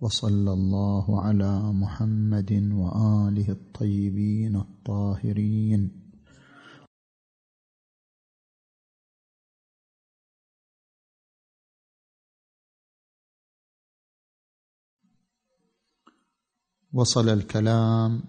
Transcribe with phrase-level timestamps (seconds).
[0.00, 5.90] وصلى الله على محمد وآله الطيبين الطاهرين.
[16.92, 18.22] وصل الكلام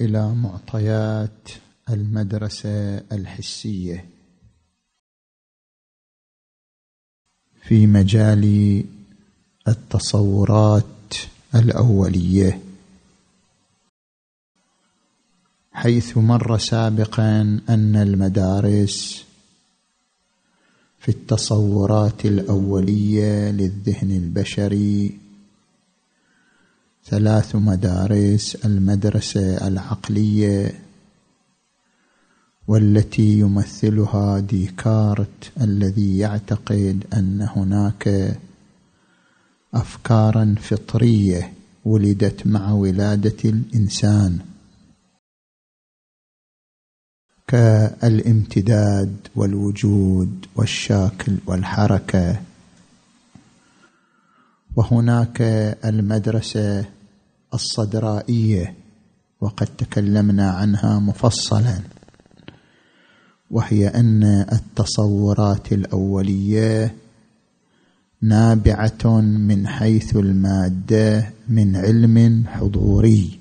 [0.00, 1.48] إلى معطيات
[1.90, 4.10] المدرسة الحسية
[7.62, 8.99] في مجال
[9.70, 11.14] التصورات
[11.54, 12.60] الأولية.
[15.72, 19.24] حيث مر سابقا أن المدارس
[20.98, 25.18] في التصورات الأولية للذهن البشري.
[27.04, 30.80] ثلاث مدارس المدرسة العقلية
[32.68, 38.36] والتي يمثلها ديكارت الذي يعتقد أن هناك
[39.74, 41.52] افكارا فطرية
[41.84, 44.38] ولدت مع ولادة الإنسان.
[47.46, 52.40] كالامتداد والوجود والشاكل والحركة.
[54.76, 55.40] وهناك
[55.84, 56.84] المدرسة
[57.54, 58.74] الصدرائية
[59.40, 61.80] وقد تكلمنا عنها مفصلا.
[63.50, 66.94] وهي أن التصورات الأولية
[68.22, 73.38] نابعة من حيث المادة من علم حضوري.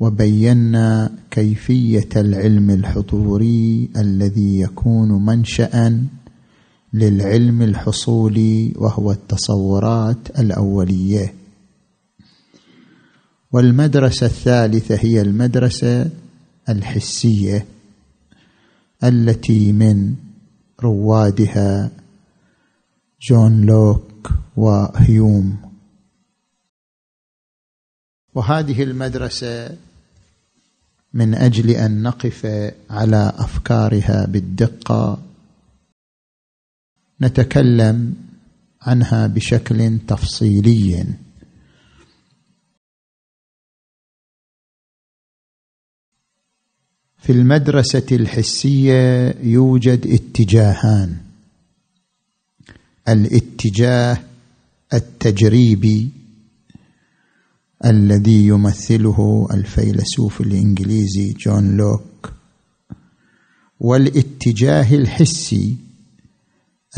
[0.00, 6.06] وبينا كيفية العلم الحضوري الذي يكون منشا
[6.92, 11.34] للعلم الحصولي وهو التصورات الأولية.
[13.52, 16.10] والمدرسة الثالثة هي المدرسة
[16.68, 17.66] الحسية
[19.04, 20.14] التي من
[20.82, 21.90] روادها
[23.20, 25.66] جون لوك وهيوم
[28.34, 29.76] وهذه المدرسة
[31.14, 32.46] من أجل أن نقف
[32.90, 35.22] على أفكارها بالدقة.
[37.20, 38.14] نتكلم
[38.82, 41.06] عنها بشكل تفصيلي.
[47.18, 51.25] في المدرسة الحسية يوجد اتجاهان.
[53.08, 54.18] الاتجاه
[54.94, 56.10] التجريبي
[57.84, 62.32] الذي يمثله الفيلسوف الإنجليزي جون لوك
[63.80, 65.76] والاتجاه الحسي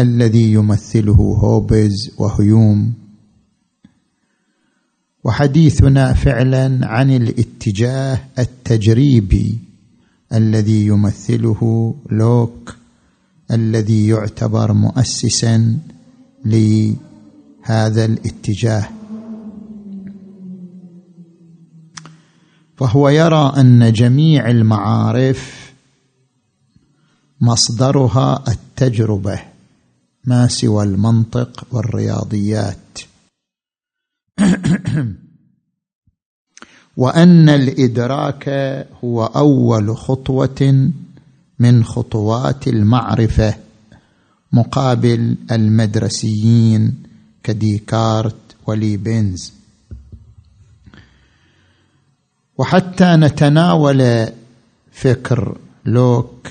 [0.00, 2.92] الذي يمثله هوبز وهيوم.
[5.24, 9.58] وحديثنا فعلا عن الاتجاه التجريبي
[10.32, 12.76] الذي يمثله لوك
[13.50, 15.78] الذي يعتبر مؤسسا
[16.44, 18.88] لهذا الاتجاه.
[22.76, 25.72] فهو يرى أن جميع المعارف
[27.40, 29.40] مصدرها التجربة
[30.24, 32.98] ما سوى المنطق والرياضيات.
[36.96, 38.48] وأن الإدراك
[39.04, 40.90] هو أول خطوة
[41.58, 43.54] من خطوات المعرفة.
[44.52, 47.02] مقابل المدرسيين
[47.42, 49.52] كديكارت وليبنز.
[52.58, 54.26] وحتى نتناول
[54.92, 56.48] فكر لوك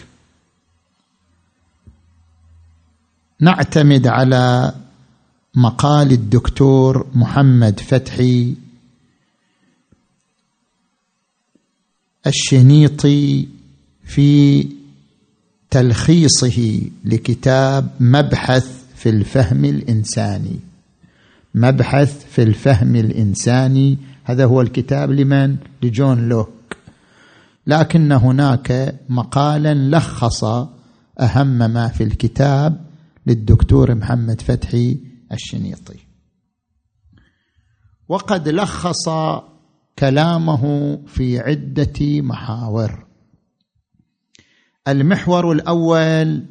[3.39, 4.75] نعتمد على
[5.55, 8.55] مقال الدكتور محمد فتحي
[12.27, 13.47] الشنيطي
[14.05, 14.67] في
[15.77, 20.59] تلخيصه لكتاب مبحث في الفهم الإنساني.
[21.55, 26.77] مبحث في الفهم الإنساني هذا هو الكتاب لمن؟ لجون لوك.
[27.67, 30.43] لكن هناك مقالا لخص
[31.19, 32.85] أهم ما في الكتاب
[33.27, 34.97] للدكتور محمد فتحي
[35.31, 35.99] الشنيطي.
[38.09, 39.09] وقد لخص
[39.99, 43.06] كلامه في عدة محاور.
[44.87, 46.43] المحور الأول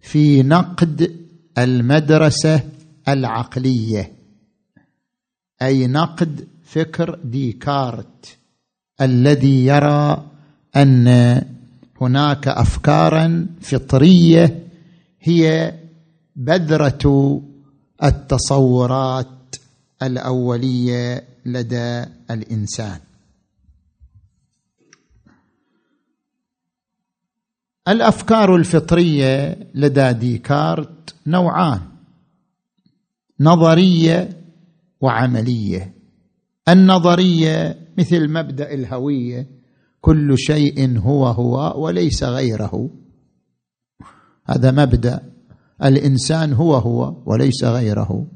[0.00, 1.16] في نقد
[1.58, 2.60] المدرسة
[3.08, 4.12] العقلية
[5.62, 8.36] أي نقد فكر ديكارت
[9.00, 10.24] الذي يرى
[10.76, 11.08] أن
[12.00, 14.66] هناك افكارا فطرية
[15.20, 15.74] هي
[16.36, 17.40] بذرة
[18.04, 19.56] التصورات
[20.02, 22.98] الأولية لدى الإنسان.
[27.88, 31.80] الأفكار الفطرية لدى ديكارت نوعان
[33.40, 34.28] نظرية
[35.00, 35.94] وعملية.
[36.68, 39.46] النظرية مثل مبدأ الهوية
[40.00, 42.90] كل شيء هو هو وليس غيره.
[44.44, 45.20] هذا مبدأ
[45.84, 48.26] الإنسان هو هو وليس غيره.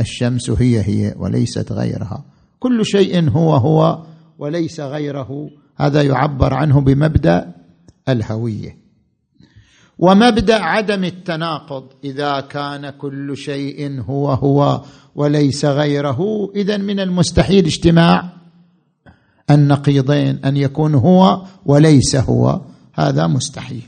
[0.00, 2.24] الشمس هي هي وليست غيرها.
[2.58, 4.06] كل شيء هو هو
[4.38, 5.50] وليس غيره.
[5.76, 7.55] هذا يعبر عنه بمبدأ
[8.08, 8.86] الهوية.
[9.98, 14.82] ومبدأ عدم التناقض إذا كان كل شيء هو هو
[15.14, 18.32] وليس غيره اذا من المستحيل اجتماع
[19.50, 22.60] النقيضين أن يكون هو وليس هو.
[22.94, 23.82] هذا مستحيل.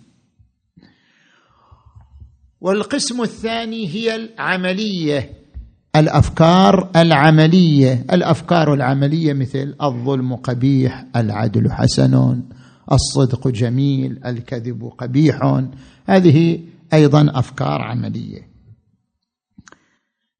[2.60, 5.32] والقسم الثاني هي العملية
[5.96, 8.06] الأفكار العملية.
[8.12, 12.42] الأفكار العملية مثل الظلم قبيح العدل حسن.
[12.92, 15.62] الصدق جميل الكذب قبيح.
[16.06, 16.60] هذه
[16.92, 18.48] أيضا أفكار عملية.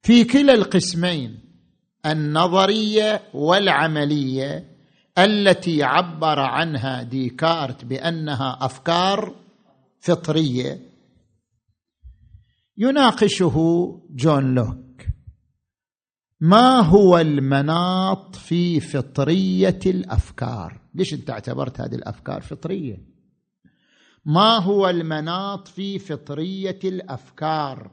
[0.03, 1.39] في كلا القسمين
[2.07, 4.65] النظرية والعملية
[5.19, 9.35] التي عبر عنها ديكارت بأنها أفكار
[10.01, 10.81] فطرية
[12.77, 13.57] يناقشه
[14.11, 14.88] جون لوك.
[16.41, 23.03] ما هو المناط في فطرية الأفكار؟ ليش انت اعتبرت هذه الأفكار فطرية؟
[24.25, 27.91] ما هو المناط في فطرية الأفكار؟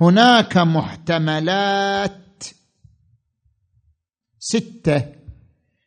[0.00, 2.44] هناك محتملات
[4.38, 5.12] ستة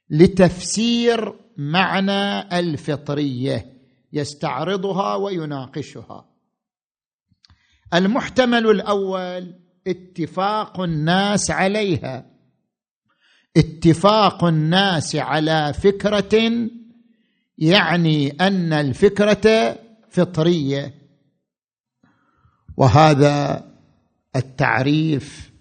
[0.09, 3.73] لتفسير معنى الفطرية
[4.13, 6.29] يستعرضها ويناقشها.
[7.93, 12.25] المحتمل الأول اتفاق الناس عليها.
[13.57, 16.67] اتفاق الناس على فكرة
[17.57, 19.75] يعني أن الفكرة
[20.09, 20.93] فطرية.
[22.77, 23.63] وهذا
[24.35, 25.51] التعريف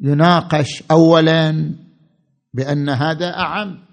[0.00, 1.74] يناقش اولا
[2.54, 3.84] بأن هذا أعم.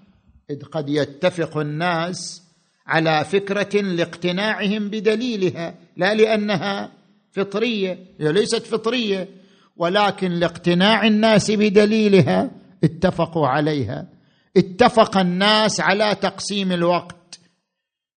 [0.50, 2.42] إذ قد يتفق الناس
[2.86, 7.01] على فكرة لاقتناعهم بدليلها لا لأنها
[7.32, 7.98] فطرية.
[8.20, 9.28] هي ليست فطرية
[9.76, 12.50] ولكن لاقتناع الناس بدليلها
[12.84, 14.08] اتفقوا عليها.
[14.56, 17.40] اتفق الناس على تقسيم الوقت.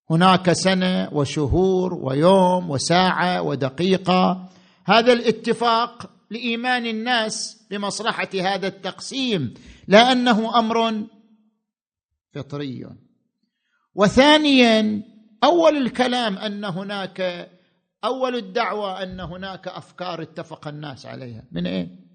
[0.10, 4.50] هناك سنة وشهور ويوم وساعة ودقيقة.
[4.86, 9.54] هذا الاتفاق لإيمان الناس بمصلحة هذا التقسيم
[9.88, 11.04] لا انه أمر
[12.34, 12.88] فطري.
[13.96, 15.04] وثانيا
[15.44, 17.50] أول الكلام أن هناك
[18.06, 21.44] أول الدعوة أن هناك أفكار اتفق الناس عليها.
[21.52, 22.06] من اين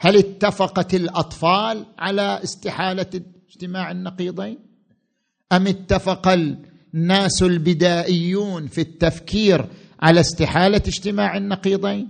[0.00, 4.58] هل اتفقت الأطفال على استحالة اجتماع النقيضين؟
[5.52, 9.66] أم اتفق الناس البدائيون في التفكير
[10.00, 12.08] على استحالة اجتماع النقيضين؟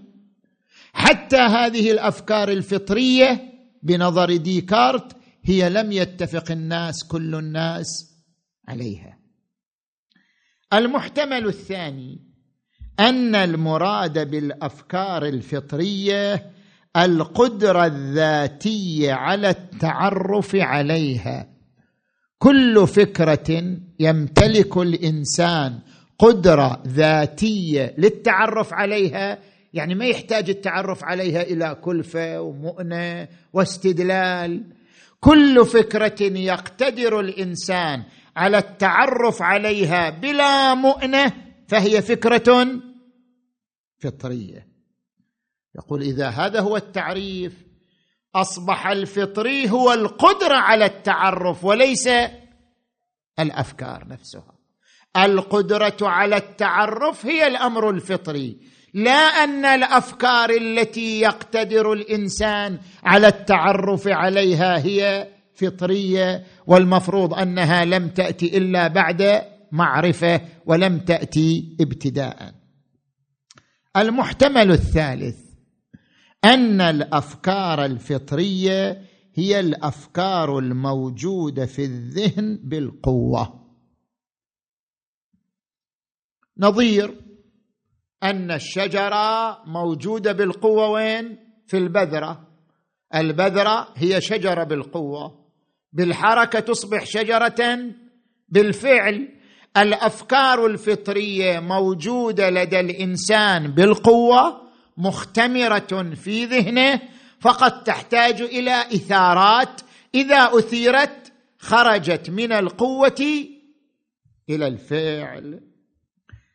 [0.93, 8.15] حتى هذه الأفكار الفطرية بنظر ديكارت هي لم يتفق الناس كل الناس
[8.69, 9.20] عليها.
[10.73, 12.19] المحتمل الثاني
[13.01, 16.51] أن المراد بالأفكار الفطرية
[16.97, 21.47] القدرة الذاتية على التعرف عليها.
[22.39, 25.79] كل فكرة يمتلك الإنسان
[26.19, 29.39] قدرة ذاتية للتعرف عليها
[29.73, 34.65] يعني ما يحتاج التعرف عليها إلى كلفة ومؤنة واستدلال.
[35.21, 38.03] كل فكرة يقتدر الإنسان
[38.37, 41.33] على التعرف عليها بلا مؤنة
[41.69, 42.81] فهي فكرة
[43.99, 44.69] فطرية.
[45.75, 47.67] يقول إذا هذا هو التعريف
[48.35, 52.09] أصبح الفطري هو القدرة على التعرف وليس
[53.39, 54.59] الأفكار نفسها.
[55.17, 58.59] القدرة على التعرف هي الأمر الفطري
[58.95, 59.13] لا
[59.45, 65.29] أن الأفكار التي يقتدر الإنسان على التعرف عليها هي
[65.61, 72.55] فطريه والمفروض أنها لم تأتي إلا بعد معرفة ولم تأتي ابتداء.
[73.97, 75.39] المحتمل الثالث
[76.45, 83.61] أن الأفكار الفطرية هي الأفكار الموجودة في الذهن بالقوة.
[86.59, 87.21] نظير
[88.23, 92.49] أن الشجرة موجودة بالقوة وين؟ في البذرة.
[93.15, 95.40] البذرة هي شجرة بالقوة.
[95.93, 97.79] بالحركة تصبح شجرة
[98.49, 99.29] بالفعل
[99.77, 107.01] الأفكار الفطرية موجودة لدى الإنسان بالقوة مختمرة في ذهنه
[107.41, 109.81] فقد تحتاج إلى إثارات.
[110.15, 113.47] إذا أثيرت خرجت من القوة
[114.51, 115.61] إلى الفعل.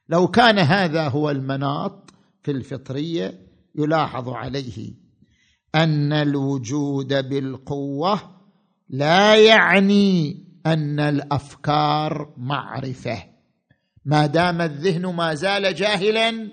[0.10, 2.14] لو كان هذا هو المناط
[2.44, 3.40] في الفطرية
[3.76, 4.94] يلاحظ عليه
[5.76, 8.35] أن الوجود بالقوة
[8.90, 13.24] لا يعني أن الأفكار معرفة.
[14.06, 16.50] ما دام الذهن ما زال جاهلا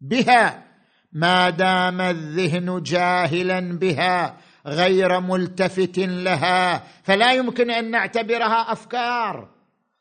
[0.00, 0.64] بها
[1.12, 4.36] ما دام الذهن جاهلا بها
[4.66, 9.48] غير ملتفت لها فلا يمكن أن نعتبرها أفكار.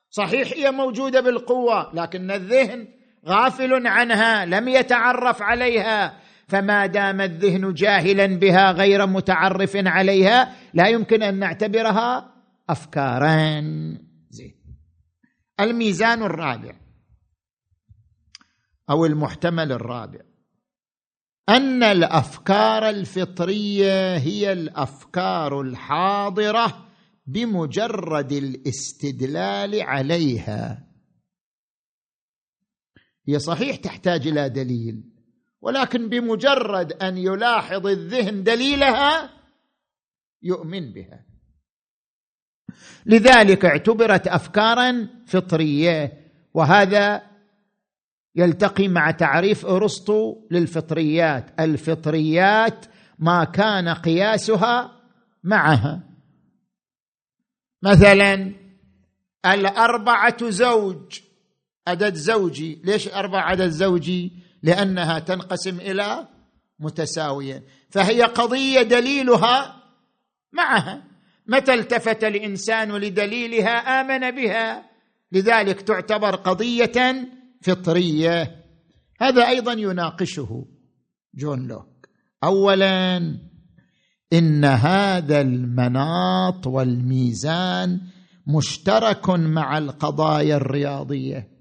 [0.10, 2.88] صحيح هي موجودة بالقوة لكن الذهن
[3.28, 6.18] غافل عنها لم يتعرف عليها.
[6.48, 12.34] فما دام الذهن جاهلا بها غير متعرف عليها لا يمكن أن نعتبرها
[12.70, 13.62] افكارا.
[14.30, 14.56] زين.
[15.60, 16.76] الميزان الرابع
[18.90, 20.20] أو المحتمل الرابع.
[21.50, 26.88] أن الأفكار الفطرية هي الأفكار الحاضرة
[27.26, 30.88] بمجرد الاستدلال عليها.
[33.28, 35.07] هي صحيح تحتاج إلى دليل
[35.62, 39.30] ولكن بمجرد أن يلاحظ الذهن دليلها
[40.44, 41.26] يؤمن بها.
[43.06, 47.22] لذلك اعتبرت افكارا فطرية وهذا
[48.36, 51.60] يلتقي مع تعريف أرسطو للفطريات.
[51.60, 52.86] الفطريات
[53.20, 55.02] ما كان قياسها
[55.44, 56.04] معها.
[57.84, 58.54] مثلا
[59.46, 61.20] الأربعة زوج
[61.88, 62.82] عدد زوجي.
[62.84, 66.28] ليش أربع عدد زوجي؟ لأنها تنقسم إلى
[66.80, 69.84] متساويه فهي قضية دليلها
[70.54, 71.04] معها.
[71.48, 74.84] متى التفت الإنسان لدليلها آمن بها.
[75.32, 77.28] لذلك تعتبر قضية
[77.62, 78.64] فطرية.
[79.22, 80.66] هذا أيضا يناقشه
[81.36, 82.08] جون لوك.
[82.44, 83.18] اولا
[84.34, 88.02] إن هذا المناط والميزان
[88.48, 91.57] مشترك مع القضايا الرياضية.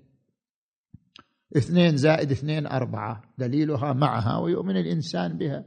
[1.57, 5.65] اثنين زائد اثنين أربعة دليلها معها ويؤمن الإنسان بها.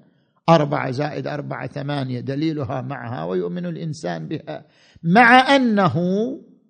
[0.49, 4.65] أربعة زائد أربعة ثمانية دليلها معها ويؤمن الإنسان بها.
[5.03, 5.95] مع أنه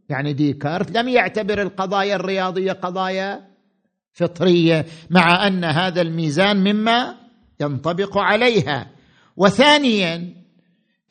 [0.10, 3.50] يعني ديكارت لم يعتبر القضايا الرياضية قضايا
[4.13, 7.16] فطرية مع أن هذا الميزان مما
[7.62, 8.92] ينطبق عليها.
[9.38, 10.34] وثانيا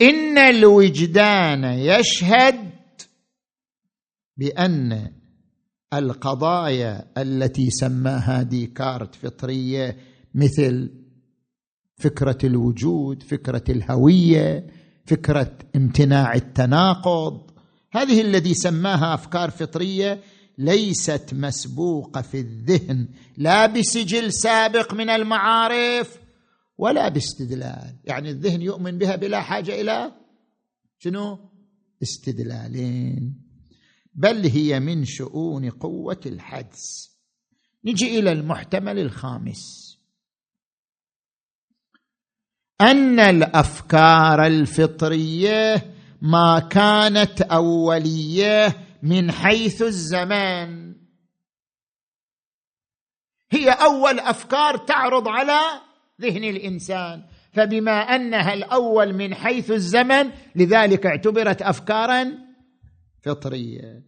[0.02, 2.70] إن الوجدان يشهد
[4.36, 5.17] بأن
[5.94, 9.96] القضايا التي سماها ديكارت فطرية
[10.34, 10.90] مثل
[11.96, 14.66] فكرة الوجود فكرة الهوية
[15.06, 17.50] فكرة امتناع التناقض.
[17.92, 20.20] هذه الذي سماها أفكار فطرية
[20.58, 26.18] ليست مسبوقة في الذهن لا بسجل سابق من المعارف
[26.78, 27.94] ولا باستدلال.
[28.04, 30.12] يعني الذهن يؤمن بها بلا حاجة إلى
[30.98, 31.38] شنو؟
[32.02, 33.47] استدلالين.
[34.18, 37.10] بل هي من شؤون قوة الحدس.
[37.84, 39.88] نجي إلى المحتمل الخامس.
[42.80, 50.96] أن الأفكار الفطرية ما كانت أولية من حيث الزمان.
[53.50, 55.60] هي أول أفكار تعرض على
[56.20, 57.24] ذهن الإنسان.
[57.52, 62.38] فبما أنها الأول من حيث الزمن لذلك اعتبرت افكارا
[63.22, 64.07] فطرية.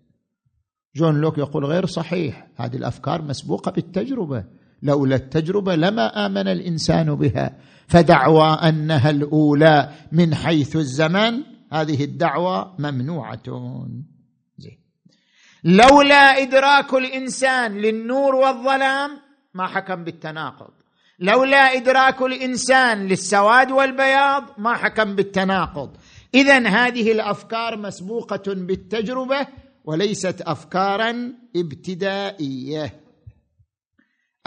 [0.97, 2.47] جون لوك يقول غير صحيح.
[2.57, 4.45] هذه الأفكار مسبوقة بالتجربة.
[4.83, 7.57] لولا التجربة لما آمن الإنسان بها.
[7.89, 11.43] فدعوى أنها الأولى من حيث الزمن
[11.73, 13.43] هذه الدعوه ممنوعة.
[14.59, 14.79] زين.
[15.65, 19.11] لولا إدراك الإنسان للنور والظلام
[19.55, 20.71] ما حكم بالتناقض.
[21.19, 25.97] لولا إدراك الإنسان للسواد والبياض ما حكم بالتناقض.
[26.35, 29.47] اذا هذه الأفكار مسبوقة بالتجربة.
[29.85, 33.01] وليست افكارا ابتدائية.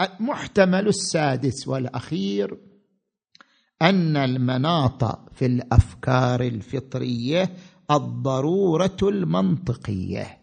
[0.00, 2.58] المحتمل السادس والأخير
[3.82, 7.56] أن المناط في الأفكار الفطرية
[7.90, 10.38] الضرورة المنطقية.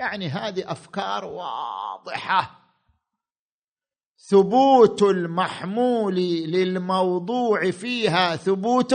[0.00, 2.62] يعني هذه أفكار واضحة.
[4.18, 8.94] ثبوت المحمول للموضوع فيها ثبوت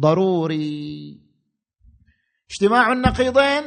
[0.00, 1.29] ضروري.
[2.50, 3.62] اجتماع النقيضين؟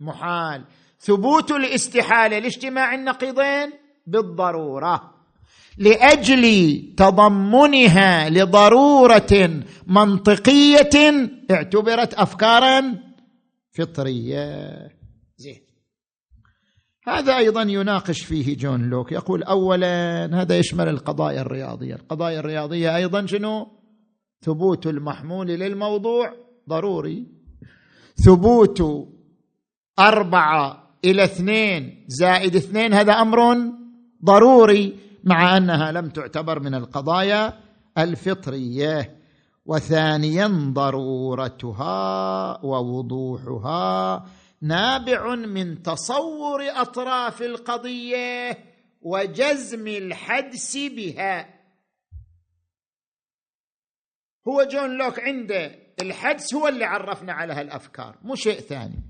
[0.00, 0.64] محال.
[1.00, 3.72] ثبوت الاستحالة لاجتماع النقيضين؟
[4.06, 5.14] بالضرورة.
[5.78, 6.44] لأجل
[6.96, 10.90] تضمنها لضرورة منطقية
[11.50, 12.98] اعتبرت افكارا
[13.72, 14.70] فطرية.
[15.36, 15.60] زين.
[17.06, 19.12] هذا أيضا يناقش فيه جون لوك.
[19.12, 21.94] يقول اولا هذا يشمل القضايا الرياضية.
[21.94, 23.66] القضايا الرياضية أيضا شنو؟
[24.42, 26.34] ثبوت المحمول للموضوع
[26.68, 27.39] ضروري.
[28.24, 29.08] ثبوت
[29.98, 33.56] أربعة إلى اثنين زائد اثنين هذا أمر
[34.24, 37.60] ضروري مع أنها لم تعتبر من القضايا
[37.98, 39.20] الفطرية.
[39.66, 41.94] وثانيا ضرورتها
[42.64, 44.26] ووضوحها
[44.62, 48.58] نابع من تصور أطراف القضية
[49.02, 51.60] وجزم الحدس بها.
[54.48, 59.02] هو جون لوك عنده الحدس هو اللي عرفنا على هالأفكار مو شيء ثاني.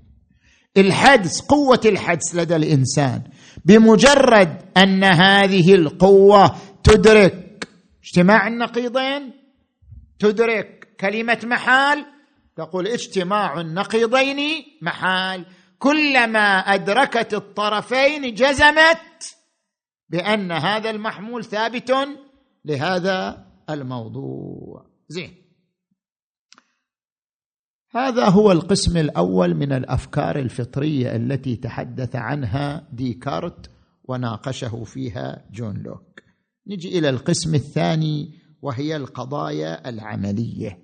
[0.77, 3.23] الحدس قوة الحدس لدى الإنسان
[3.65, 7.67] بمجرد أن هذه القوة تدرك
[8.03, 9.33] اجتماع النقيضين
[10.19, 12.05] تدرك كلمة محال
[12.55, 15.45] تقول اجتماع النقيضين محال.
[15.79, 19.35] كلما أدركت الطرفين جزمت
[20.09, 21.93] بأن هذا المحمول ثابت
[22.65, 24.85] لهذا الموضوع.
[25.07, 25.40] زين.
[27.93, 33.71] هذا هو القسم الأول من الأفكار الفطرية التي تحدث عنها ديكارت
[34.03, 36.21] وناقشه فيها جون لوك.
[36.67, 40.79] نجي إلى القسم الثاني وهي القضايا العملية.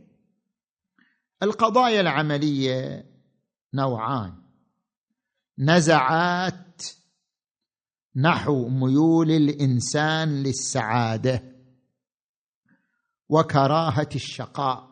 [1.43, 3.05] القضايا العملية
[3.73, 4.33] نوعان.
[5.59, 6.83] نزعات
[8.15, 11.43] نحو ميول الإنسان للسعادة
[13.29, 14.86] وكراهة الشقاء.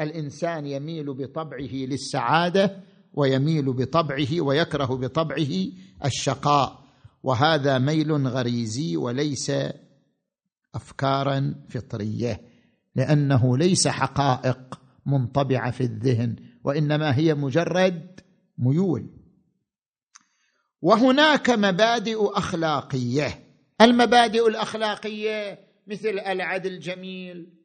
[0.00, 2.80] الإنسان يميل بطبعه للسعادة
[3.14, 5.66] ويميل بطبعه ويكره بطبعه
[6.04, 6.84] الشقاء
[7.22, 9.52] وهذا ميل غريزي وليس
[10.74, 12.40] افكارا فطرية
[12.94, 18.20] لأنه ليس حقائق منطبعة في الذهن وإنما هي مجرد
[18.58, 19.06] ميول.
[20.82, 23.44] وهناك مبادئ أخلاقية
[23.80, 27.57] المبادئ الأخلاقية مثل العدل جميل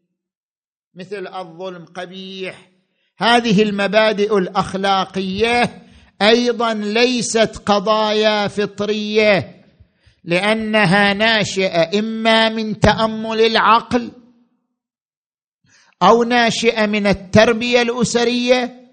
[0.96, 2.70] مثل الظلم قبيح.
[3.18, 5.84] هذه المبادئ الأخلاقية
[6.22, 9.64] أيضا ليست قضايا فطرية
[10.24, 14.12] لأنها ناشئة إما من تأمل العقل
[16.04, 18.84] أو ناشئة من التربية الأسرية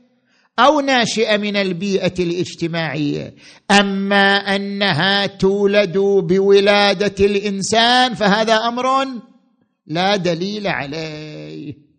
[0.59, 3.35] أو ناشئة من البيئة الاجتماعية.
[3.71, 9.07] أما أنها تولد بولادة الإنسان فهذا أمر
[9.87, 11.90] لا دليل عليه.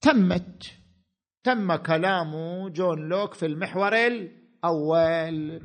[0.00, 0.78] تمت.
[1.44, 2.32] تم كلام
[2.68, 5.62] جون لوك في المحور الأول.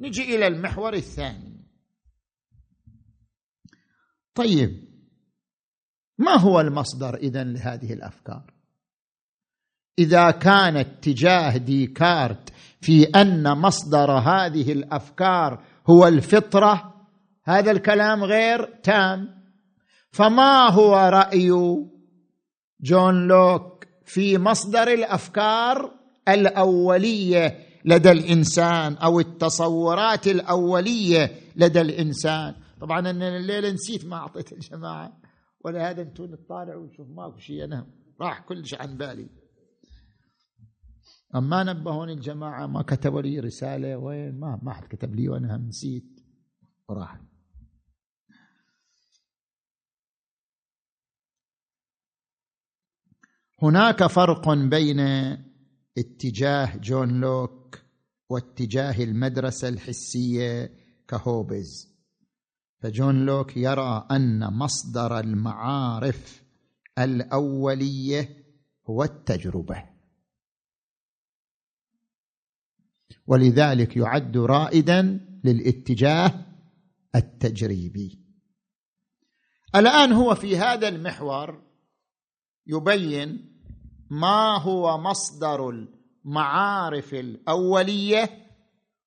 [0.00, 1.56] نجي إلى المحور الثاني.
[4.34, 4.86] طيب
[6.18, 8.52] ما هو المصدر اذا لهذه الأفكار؟
[9.98, 16.94] إذا كان اتجاه ديكارت في أن مصدر هذه الأفكار هو الفطرة
[17.44, 19.42] هذا الكلام غير تام.
[20.10, 21.50] فما هو رأي
[22.80, 25.94] جون لوك في مصدر الأفكار
[26.28, 32.54] الأولية لدى الإنسان أو التصورات الأولية لدى الإنسان.
[32.80, 35.20] طبعا أنا الليلة نسيت ما أعطيت الجماعة
[35.64, 37.86] ولهذا أنتم نطالع ونشوف ماكو شيء أنا
[38.20, 39.28] راح كل شيء عن بالي.
[41.34, 46.20] أما نبهوني الجماعة ما كتبوا لي رسالة وين؟ ما ما حد كتب لي وأنا نسيت.
[46.88, 47.20] وراح
[53.62, 55.00] هناك فرق بين
[55.98, 57.78] اتجاه جون لوك
[58.30, 60.74] واتجاه المدرسة الحسية
[61.08, 61.96] كهوبز.
[62.78, 66.42] فجون لوك يرى أن مصدر المعارف
[66.98, 68.44] الأولية
[68.86, 69.84] هو التجربة.
[73.26, 76.46] ولذلك يعد رائدا للاتجاه
[77.14, 78.26] التجريبي.
[79.74, 81.65] الآن هو في هذا المحور
[82.66, 83.56] يبين
[84.10, 85.86] ما هو مصدر
[86.24, 88.46] المعارف الأولية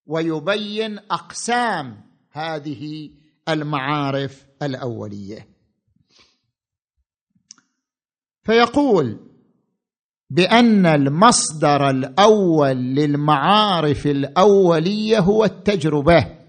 [0.06, 3.10] ويبين أقسام هذه
[3.50, 5.48] المعارف الأولية.
[8.44, 9.20] فيقول
[10.30, 16.40] بأن المصدر الأول للمعارف الأولية هو التجربة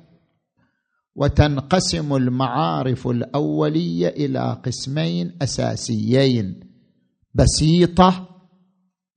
[1.15, 6.70] وتنقسم المعارف الأولية إلى قسمين أساسيين.
[7.35, 8.41] بسيطة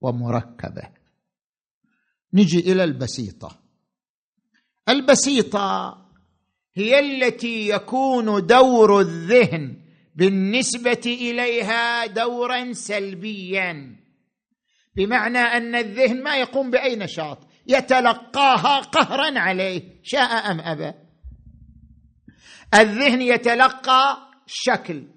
[0.02, 0.90] ومركبة.
[2.34, 3.60] نجي إلى البسيطة.
[4.90, 5.98] البسيطة
[6.76, 9.82] هي التي يكون دور الذهن
[10.16, 13.96] بالنسبة إليها دورا سلبيا.
[14.96, 20.94] بمعنى أن الذهن ما يقوم بأي نشاط يتلقاها قهرا عليه شاء أم أبى.
[22.74, 25.08] الذهن يتلقى الشكل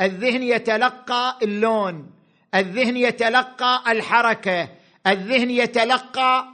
[0.00, 2.19] الذهن يتلقى اللون
[2.54, 4.68] الذهن يتلقى الحركة
[5.06, 6.44] الذهن يتلقى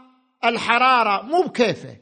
[0.44, 1.96] الحرارة مو بكيفه.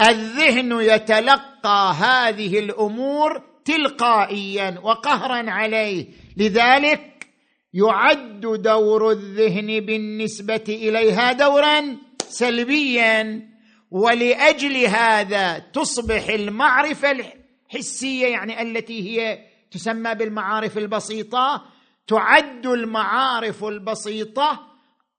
[0.00, 6.06] الذهن يتلقى هذه الأمور تلقائيا وقهرا عليه.
[6.36, 7.26] لذلك
[7.74, 13.48] يعد دور الذهن بالنسبة إليها دورا سلبيا
[13.90, 19.38] ولأجل هذا تصبح المعرفة الحسية يعني التي هي
[19.70, 21.64] تسمى بالمعارف البسيطة
[22.08, 24.68] تعد المعارف البسيطة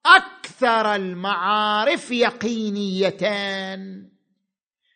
[0.06, 3.16] أكثر المعارف يقينيه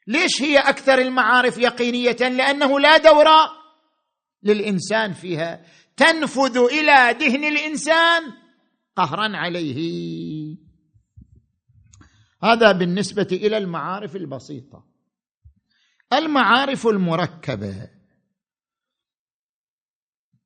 [0.06, 3.26] ليش هي أكثر المعارف يقينيه لأنه لا دور
[4.42, 5.64] للإنسان فيها.
[5.96, 8.22] تنفذ إلى ذهن الإنسان
[8.96, 10.56] قهرا عليه.
[12.42, 14.84] هذا بالنسبة إلى المعارف البسيطة.
[16.12, 17.90] المعارف المركبة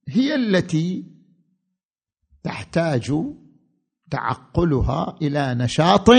[0.09, 1.18] هي التي
[2.49, 3.13] تحتاج
[4.11, 6.11] تعقلها إلى نشاط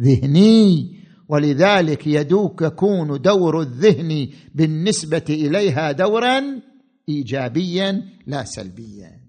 [0.00, 6.60] ذهني ولذلك يدوك يكون دور الذهن بالنسبة إليها دورا
[7.08, 9.22] إيجابيا لا سلبيا.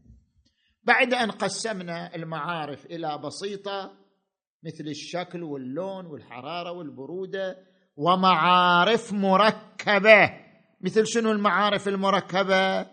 [0.83, 3.91] بعد أن قسمنا المعارف إلى بسيطة
[4.63, 7.57] مثل الشكل واللون والحرارة والبرودة
[7.97, 10.29] ومعارف مركبة.
[10.81, 12.85] مثل شنو المعارف المركبة؟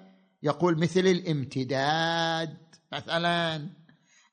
[0.42, 3.68] يقول مثل الامتداد مثلا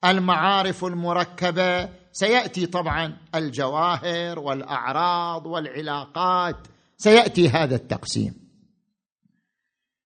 [0.05, 6.67] المعارف المركبة سيأتي طبعا الجواهر والأعراض والعلاقات
[6.97, 8.33] سيأتي هذا التقسيم.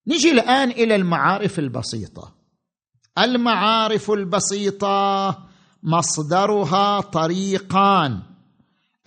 [0.07, 2.35] نجي الآن إلى المعارف البسيطة.
[3.17, 5.37] المعارف البسيطة
[5.83, 8.19] مصدرها طريقان.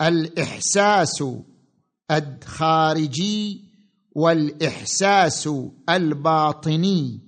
[0.01, 1.23] الإحساس
[2.11, 3.65] الخارجي
[4.11, 5.49] والإحساس
[5.89, 7.21] الباطني.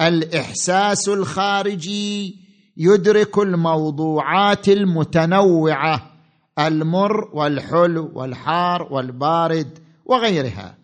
[0.00, 2.36] الإحساس الخارجي
[2.76, 6.12] يدرك الموضوعات المتنوعة
[6.58, 10.78] المر والحلو والحار والبارد وغيرها.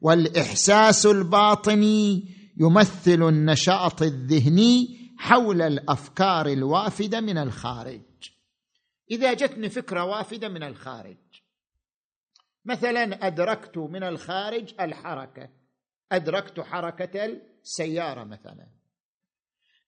[0.00, 2.24] والإحساس الباطني
[2.56, 8.00] يمثل النشاط الذهني حول الأفكار الوافدة من الخارج.
[9.10, 11.16] إذا جتني فكرة وافدة من الخارج.
[12.64, 15.48] مثلا أدركت من الخارج الحركة.
[16.16, 18.66] أدركت حركة السيارة مثلا.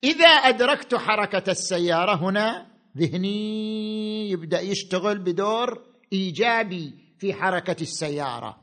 [0.05, 8.61] إذا أدركت حركة السيارة هنا ذهني يبدأ يشتغل بدور إيجابي في حركة السيارة.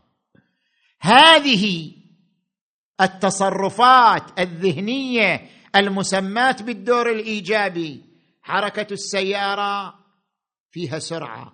[1.00, 1.92] هذه
[3.02, 8.04] التصرفات الذهنية المسماة بالدور الإيجابي.
[8.42, 9.94] حركة السيارة
[10.72, 11.54] فيها سرعة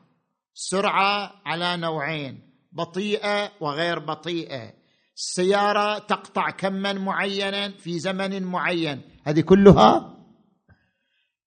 [0.54, 4.79] سرعة على نوعين بطيئة وغير بطيئة.
[5.20, 9.02] السياره تقطع كما معينا في زمن معين.
[9.26, 10.18] هذه كلها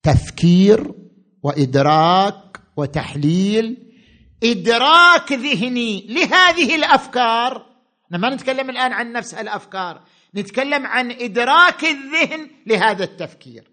[0.02, 0.94] تفكير
[1.42, 3.92] وإدراك وتحليل.
[4.44, 7.66] إدراك ذهني لهذه الأفكار.
[8.10, 10.02] ما نتكلم الآن عن نفس الأفكار.
[10.36, 13.70] نتكلم عن إدراك الذهن لهذا التفكير.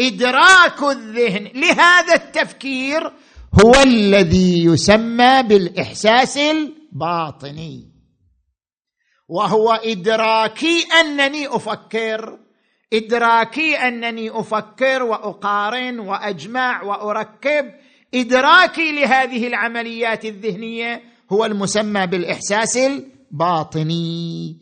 [0.00, 3.12] إدراك الذهن لهذا التفكير
[3.64, 7.95] هو الذي يسمى بالإحساس الباطني.
[9.28, 12.38] وهو إدراكي أنني أفكر
[12.92, 17.72] إدراكي أنني أفكر وأقارن وأجمع وأركب.
[18.14, 24.56] إدراكي لهذه العمليات الذهنية هو المسمى بالإحساس الباطني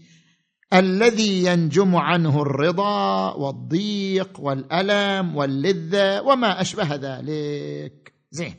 [0.73, 8.13] الذي ينجم عنه الرضا والضيق والألم واللذة وما أشبه ذلك.
[8.31, 8.55] زين.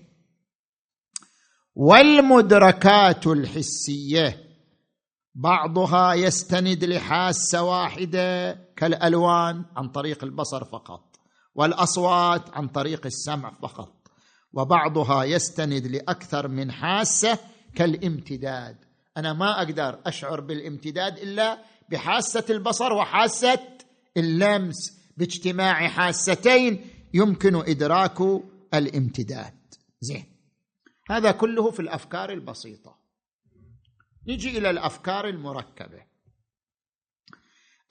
[1.75, 4.44] والمدركات الحسية.
[5.35, 11.15] بعضها يستند لحاسه واحدة كالألوان عن طريق البصر فقط
[11.55, 13.93] والأصوات عن طريق السمع فقط
[14.53, 17.39] وبعضها يستند لأكثر من حاسة
[17.75, 18.77] كالامتداد.
[19.17, 21.57] أنا ما أقدر أشعر بالامتداد إلا
[21.91, 23.59] بحاسة البصر وحاسة
[24.17, 24.75] اللمس.
[25.17, 28.21] باجتماع حاستين يمكن إدراك
[28.73, 29.53] الامتداد.
[30.01, 30.25] زين.
[31.09, 33.04] هذا كله في الأفكار البسيطة.
[34.27, 36.05] نجي إلى الأفكار المركبة.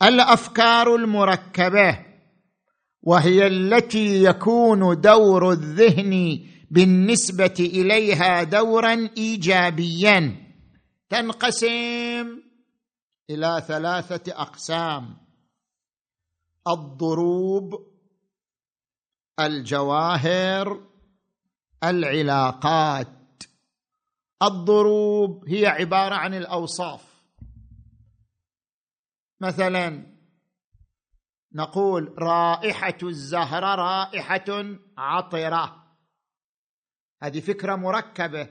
[0.03, 2.07] الأفكار المركبة
[3.03, 10.45] وهي التي يكون دور الذهن بالنسبة إليها دورا إيجابيا.
[11.11, 12.43] تنقسم
[13.31, 15.17] إلى ثلاثة أقسام.
[16.69, 17.95] الضروب
[19.41, 20.81] الجواهر
[21.85, 23.14] العلاقات.
[24.47, 27.15] الضروب هي عبارة عن الأوصاف.
[29.41, 30.15] مثلا
[31.55, 35.85] نقول رائحة الزهره رائحة عطرة.
[37.23, 38.49] هذه فكرة مركبة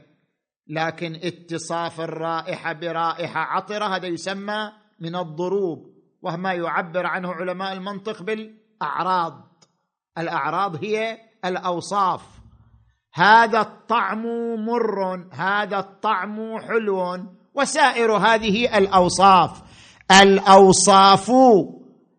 [0.68, 9.64] لكن اتصاف الرائحة برائحة عطرة هذا يسمى من الضروب وما يعبر عنه علماء المنطق بالأعراض.
[10.18, 12.43] الأعراض هي الأوصاف.
[13.14, 14.26] هذا الطعم
[14.66, 17.20] مر هذا الطعم حلو
[17.56, 19.62] وسائر هذه الأوصاف.
[20.22, 21.32] الأوصاف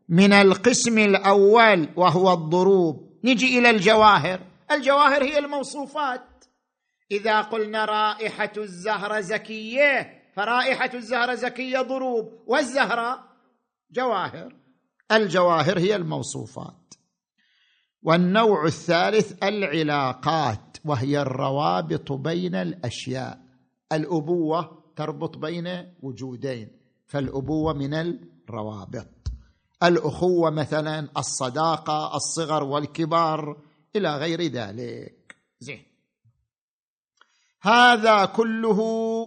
[0.08, 3.10] من القسم الأول وهو الضروب.
[3.24, 4.40] نجي إلى الجواهر.
[4.70, 6.44] الجواهر هي الموصوفات.
[7.10, 12.32] إذا قلنا رائحة الزهره زكية فرائحة الزهره زكية ضروب.
[12.46, 13.24] والزهره
[13.90, 14.52] جواهر.
[15.12, 16.83] الجواهر هي الموصوفات.
[18.04, 23.40] والنوع الثالث العلاقات وهي الروابط بين الأشياء.
[23.92, 26.68] الأبوة تربط بين وجودين
[27.06, 29.08] فالأبوة من الروابط.
[29.82, 33.62] الأخوة مثلا الصداقة الصغر والكبار
[33.96, 35.36] إلى غير ذلك.
[35.60, 35.82] زين.
[37.62, 38.78] هذا كله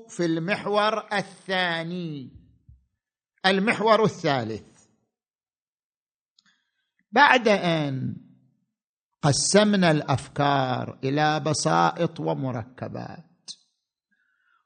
[0.08, 2.30] في المحور الثاني.
[3.46, 4.64] المحور الثالث.
[7.12, 8.27] بعد أن
[9.22, 13.52] قسمنا الأفكار إلى بسائط ومركبات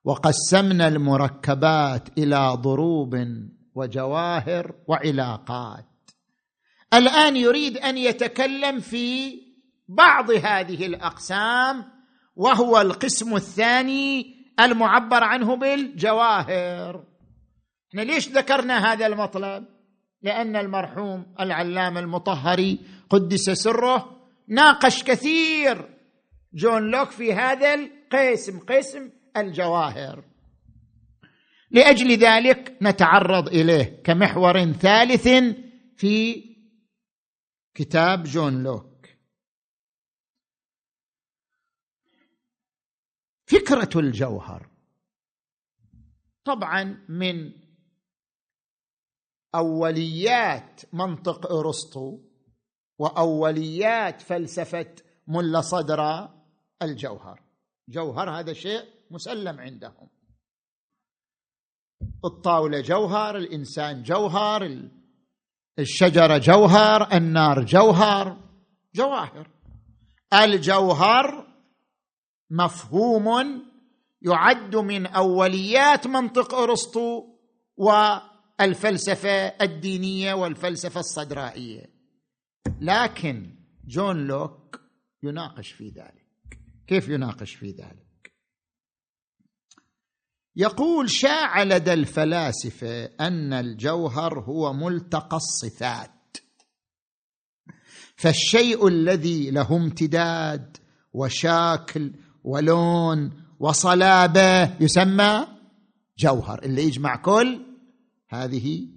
[0.04, 3.16] وقسمنا المركبات إلى ضروب
[3.76, 5.86] وجواهر وعلاقات.
[6.94, 9.34] الآن يريد أن يتكلم في
[9.88, 11.86] بعض هذه الأقسام
[12.36, 17.04] وهو القسم الثاني المعبر عنه بالجواهر.
[17.90, 19.66] إحنا ليش ذكرنا هذا المطلب؟
[20.22, 25.98] لأن المرحوم العلامة المطهري قدس سره ناقش كثير.
[26.54, 30.24] جون لوك في هذا القسم قسم الجواهر.
[31.72, 35.28] لأجل ذلك نتعرض إليه كمحور ثالث
[35.98, 36.44] في
[37.74, 39.08] كتاب جون لوك.
[43.46, 44.70] فكرة الجوهر.
[46.46, 47.52] طبعا من
[49.56, 52.31] أوليات منطق أرسطو.
[53.02, 54.96] وأوليات فلسفة
[55.28, 56.30] ملا صدر
[56.82, 57.42] الجوهر.
[57.90, 60.10] جوهر هذا شيء مسلم عندهم.
[62.26, 64.90] الطاولة جوهر الإنسان جوهر
[65.80, 68.38] الشجرة جوهر النار جوهر
[68.96, 69.48] جواهر.
[70.34, 71.48] الجوهر
[72.50, 73.28] مفهوم
[74.22, 77.24] يعد من أوليات منطق أرسطو
[77.78, 82.01] والفلسفة الدينية والفلسفة الصدرائية.
[82.82, 83.56] لكن
[83.88, 84.82] جون لوك
[85.24, 86.60] يناقش في ذلك.
[86.88, 88.34] كيف يناقش في ذلك؟
[90.56, 96.38] يقول شاع لدى الفلاسفة أن الجوهر هو ملتقى الصفات
[98.16, 100.78] فالشيء الذي له امتداد
[101.14, 105.48] وشاكل ولون وصلابة يسمى
[106.18, 106.64] جوهر.
[106.64, 107.66] اللي يجمع كل
[108.30, 108.88] هذه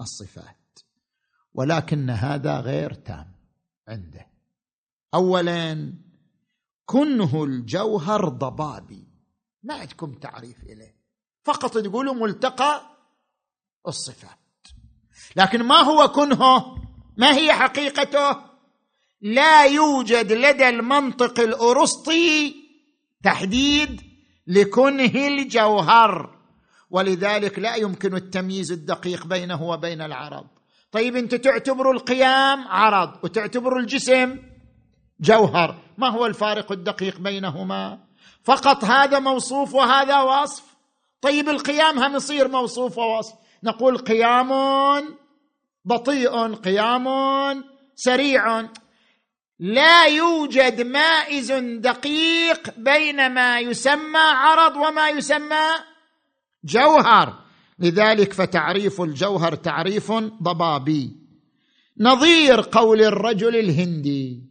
[0.00, 0.63] الصفات.
[1.54, 3.32] ولكن هذا غير تام
[3.88, 4.26] عنده.
[5.14, 5.92] اولا
[6.86, 9.04] كنه الجوهر ضبابي.
[9.62, 10.94] ما عندكم تعريف إليه.
[11.44, 12.82] فقط تقولوا ملتقى
[13.88, 14.38] الصفات.
[15.36, 16.76] لكن ما هو كنهه
[17.16, 18.36] ما هي حقيقته؟
[19.20, 22.54] لا يوجد لدى المنطق الأرسطي
[23.22, 24.02] تحديد
[24.46, 26.38] لكنه الجوهر.
[26.90, 30.53] ولذلك لا يمكن التمييز الدقيق بينه وبين العرض
[30.94, 34.38] طيب انت تعتبر القيام عرض وتعتبر الجسم
[35.20, 35.74] جوهر.
[35.98, 37.98] ما هو الفارق الدقيق بينهما؟
[38.44, 40.64] فقط هذا موصوف وهذا وصف.
[41.20, 43.34] طيب القيام هم يصير موصوف ووصف.
[43.64, 44.50] نقول قيام
[45.84, 47.06] بطيء قيام
[47.94, 48.68] سريع.
[49.58, 55.66] لا يوجد مائز دقيق بين ما يسمى عرض وما يسمى
[56.64, 57.43] جوهر.
[57.78, 61.16] لذلك فتعريف الجوهر تعريف ضبابي.
[62.00, 64.50] نظير قول الرجل الهندي.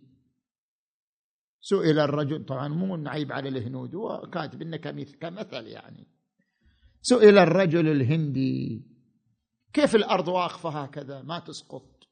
[1.61, 4.77] سئل الرجل طبعا مو نعيب على الهنود هو كاتب إنه
[5.21, 6.07] كمثل يعني.
[7.01, 8.85] سئل الرجل الهندي
[9.73, 12.03] كيف الأرض واقفة هكذا؟ ما تسقط.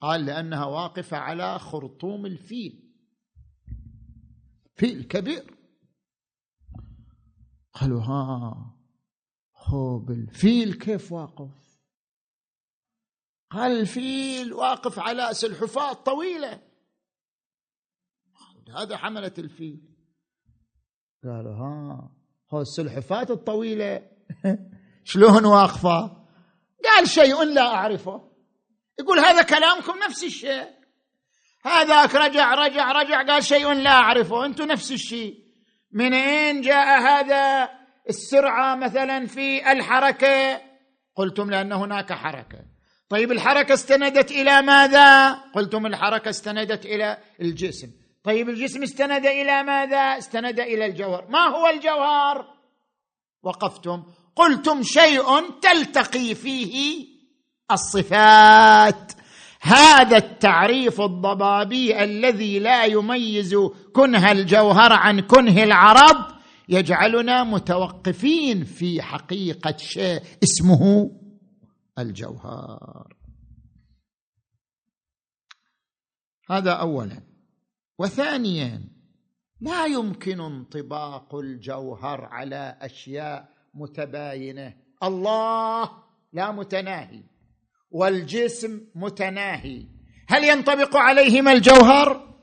[0.00, 2.94] قال لأنها واقفة على خرطوم الفيل.
[4.76, 5.54] فيل كبير.
[7.72, 8.73] قالوا ها.
[9.64, 11.50] هو الفيل كيف واقف؟
[13.50, 16.60] قال الفيل واقف على سلحفاة طويلة؟
[18.76, 19.80] هذا حملة الفيل.
[21.24, 22.10] قالوا ها
[22.54, 24.10] هو السلحفاة الطويلة.
[25.04, 26.26] شلون واقفة؟
[26.84, 28.30] قال شيء لا أعرفه.
[29.00, 30.74] يقول هذا كلامكم نفس الشيء.
[31.62, 34.46] هذاك رجع رجع رجع قال شيء لا أعرفه.
[34.46, 35.44] أنتم نفس الشيء.
[35.92, 37.70] من اين جاء هذا؟
[38.08, 40.60] السرعة مثلا في الحركة.
[41.16, 42.58] قلتم لأن هناك حركة.
[43.08, 47.88] طيب الحركة استندت إلى ماذا؟ قلتم الحركة استندت إلى الجسم.
[48.24, 51.26] طيب الجسم استند إلى ماذا؟ استند إلى الجوهر.
[51.28, 52.46] ما هو الجوهر؟
[53.42, 54.02] وقفتم.
[54.36, 57.06] قلتم شيء تلتقي فيه
[57.72, 59.12] الصفات.
[59.60, 63.56] هذا التعريف الضبابي الذي لا يميز
[63.94, 66.33] كنه الجوهر عن كنه العرب
[66.68, 71.10] يجعلنا متوقفين في حقيقة شيء اسمه
[71.98, 73.16] الجوهر.
[76.50, 77.22] هذا اولا.
[77.98, 78.88] وثانيا
[79.60, 84.74] لا يمكن انطباق الجوهر على أشياء متباينة.
[85.02, 85.90] الله
[86.32, 87.22] لا متناهي
[87.90, 89.86] والجسم متناهي.
[90.28, 92.33] هل ينطبق عليهما الجوهر؟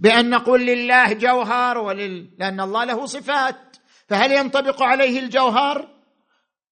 [0.00, 2.30] بأن نقول لله جوهر ولل...
[2.38, 3.76] لأن الله له صفات.
[4.08, 5.88] فهل ينطبق عليه الجوهر؟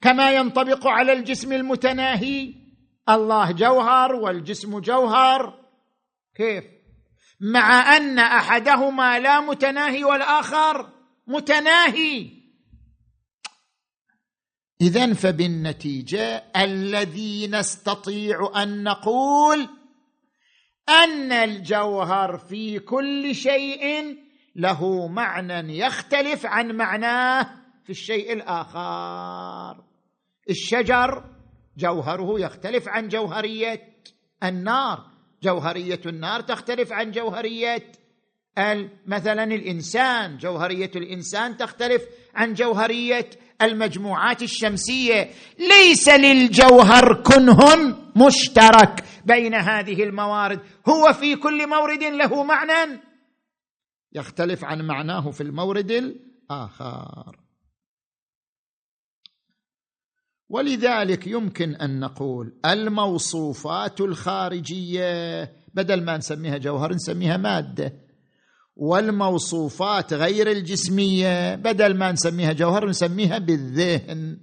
[0.01, 2.55] كما ينطبق على الجسم المتناهي.
[3.09, 5.55] الله جوهر والجسم جوهر.
[6.37, 6.65] كيف؟
[7.41, 10.89] مع أن أحدهما لا متناهي والآخر
[11.27, 12.43] متناهي.
[14.81, 19.69] اذا فبالنتيجة الذي نستطيع أن نقول
[20.93, 24.17] أن الجوهر في كل شيء
[24.57, 27.49] له معنى يختلف عن معناه
[27.85, 29.85] في الشيء الآخر.
[30.51, 31.25] الشجر
[31.77, 33.93] جوهره يختلف عن جوهرية
[34.43, 35.07] النار
[35.43, 37.93] جوهرية النار تختلف عن جوهرية
[39.07, 42.03] مثلا الإنسان جوهرية الإنسان تختلف
[42.35, 43.31] عن جوهرية
[43.63, 47.59] المجموعات الشمسية ليس للجوهر كنه
[48.17, 50.61] مشترك بين هذه الموارد.
[50.89, 53.01] هو في كل مورد له معنى
[54.13, 57.39] يختلف عن معناه في المورد الآخر.
[60.49, 65.43] ولذلك يمكن أن نقول الموصوفات الخارجية
[65.75, 68.02] بدل ما نسميها جوهر نسميها مادة.
[68.83, 74.39] والموصوفات غير الجسمية بدل ما نسميها جوهر نسميها بالذهن.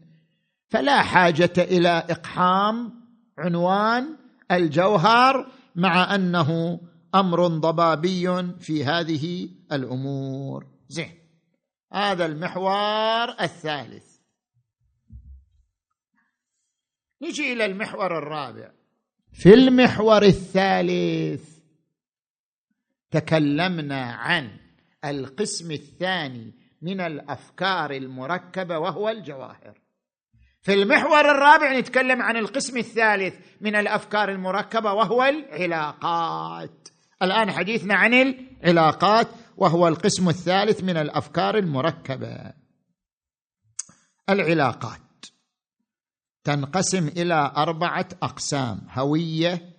[0.70, 2.94] فلا حاجة إلى إقحام
[3.38, 4.16] عنوان
[4.52, 6.80] الجوهر مع أنه
[7.16, 10.68] أمر ضبابي في هذه الأمور.
[10.90, 11.12] زين.
[11.94, 14.06] هذا المحور الثالث.
[17.22, 18.72] نجي إلى المحور الرابع.
[19.34, 21.59] في المحور الثالث
[23.12, 24.50] تكلمنا عن
[25.06, 29.82] القسم الثاني من الأفكار المركبة وهو الجواهر.
[30.62, 36.88] في المحور الرابع نتكلم عن القسم الثالث من الأفكار المركبة وهو العلاقات.
[37.22, 42.54] الآن حديثنا عن العلاقات وهو القسم الثالث من الأفكار المركبة.
[44.30, 45.00] العلاقات
[46.44, 49.76] تنقسم إلى أربعة أقسام هوية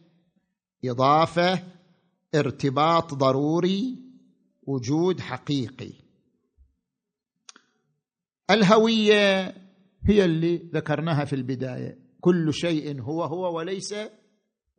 [0.84, 1.62] إضافة
[2.34, 3.98] ارتباط ضروري
[4.62, 5.92] وجود حقيقي.
[8.50, 9.54] الهوية
[10.04, 11.98] هي اللي ذكرناها في البداية.
[12.20, 13.94] كل شيء هو هو وليس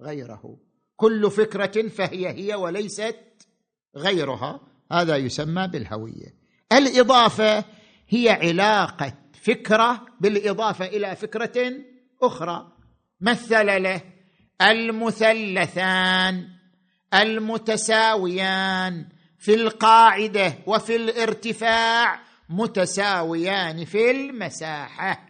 [0.01, 0.57] غيره.
[0.95, 3.17] كل فكرة فهي هي وليست
[3.97, 4.59] غيرها.
[4.91, 6.35] هذا يسمى بالهوية.
[6.73, 7.65] الإضافة
[8.07, 11.73] هي علاقة فكرة بالإضافة إلى فكرة
[12.23, 12.71] أخرى.
[13.21, 14.01] مثل له
[14.61, 16.47] المثلثان.
[17.13, 19.05] المتساويان
[19.39, 25.29] في القاعدة وفي الارتفاع متساويان في المساحة.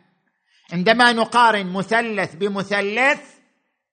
[0.73, 3.21] عندما نقارن مثلث بمثلث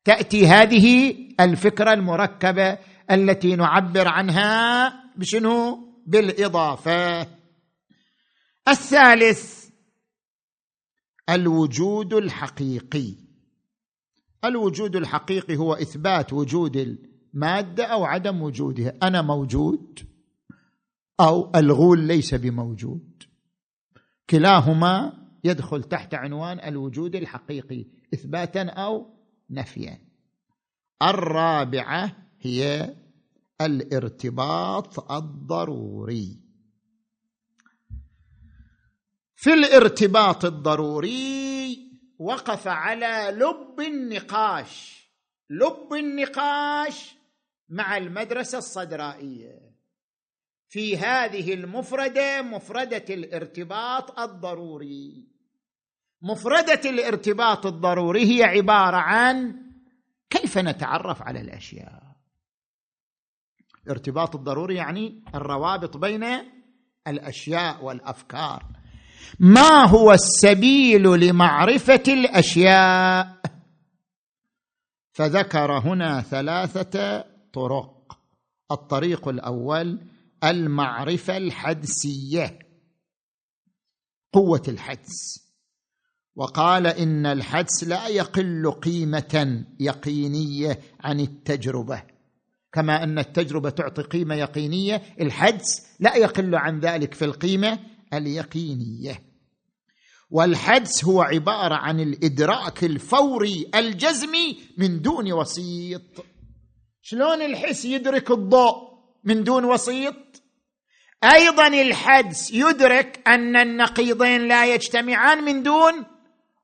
[0.05, 2.79] تأتي هذه الفكرة المركبة
[3.11, 7.27] التي نعبر عنها بشنو؟ بالإضافة.
[8.69, 9.69] الثالث
[11.31, 13.15] الوجود الحقيقي.
[14.45, 16.77] الوجود الحقيقي هو إثبات وجود
[17.39, 18.95] الماده أو عدم وجودها.
[19.03, 20.09] أنا موجود
[21.21, 23.23] أو الغول ليس بموجود.
[24.31, 25.13] كلاهما
[25.45, 29.07] يدخل تحت عنوان الوجود الحقيقي إثباتا أو
[29.51, 29.99] نفيا.
[31.03, 32.95] الرابعة هي
[33.61, 36.41] الارتباط الضروري.
[39.37, 41.79] في الارتباط الضروري
[42.19, 44.99] وقف على لب النقاش.
[45.51, 47.18] لب النقاش
[47.69, 49.69] مع المدرسة الصدرائية.
[50.69, 55.29] في هذه المفردة مفردة الارتباط الضروري.
[56.23, 59.63] مفردة الارتباط الضروري هي عبارة عن
[60.31, 62.03] كيف نتعرف على الأشياء؟
[63.87, 66.25] الارتباط الضروري يعني الروابط بين
[67.07, 68.67] الأشياء والأفكار.
[69.39, 73.39] ما هو السبيل لمعرفة الأشياء؟
[75.13, 77.25] فذكر هنا ثلاثة
[77.59, 78.19] طرق
[78.71, 79.99] الطريق الأول
[80.45, 82.59] المعرفة الحدسية.
[84.33, 85.49] قوة الحدس.
[86.37, 92.03] وقال إن الحدس لا يقل قيمة يقينية عن التجربة.
[92.73, 97.79] كما أن التجربة تعطي قيمة يقينية الحدس لا يقل عن ذلك في القيمة
[98.13, 99.23] اليقينية.
[100.31, 106.03] والحدس هو عبارة عن الإدراك الفوري الجزمي من دون وسيط.
[107.11, 108.75] شلون الحس يدرك الضوء
[109.25, 110.15] من دون وسيط؟
[111.25, 116.07] أيضا الحدس يدرك أن النقيضين لا يجتمعان من دون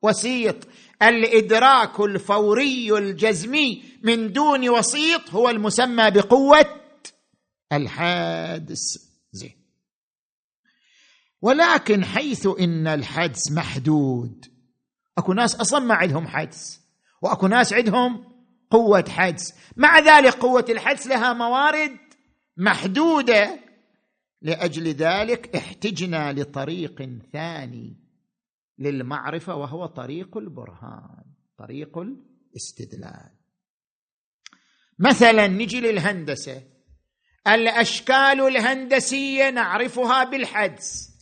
[0.02, 0.56] وسيط.
[1.02, 6.80] الإدراك الفوري الجزمي من دون وسيط هو المسمى بقوة
[7.72, 8.82] الحادث
[9.32, 9.56] زين.
[11.42, 14.44] ولكن حيث إن الحدس محدود
[15.18, 16.80] أكو ناس أصلا ما عندهم حدس
[17.22, 18.33] وأكو ناس عندهم
[18.70, 19.54] قوة حدس.
[19.76, 21.96] مع ذلك قوة الحدس لها موارد
[22.56, 23.60] محدودة.
[24.42, 27.96] لأجل ذلك احتجنا لطريق ثاني
[28.78, 31.24] للمعرفة وهو طريق البرهان
[31.58, 33.30] طريق الاستدلال.
[34.98, 36.62] مثلا نجي للهندسة.
[37.48, 41.14] الأشكال الهندسية نعرفها بالحدس.